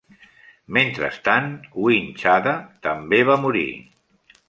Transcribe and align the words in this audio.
Mentrestant 0.77 1.51
Win 1.83 2.09
Chadha 2.25 2.57
també 2.89 3.25
va 3.33 3.41
morir. 3.47 3.67